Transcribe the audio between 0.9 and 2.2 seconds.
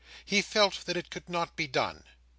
it could not be done.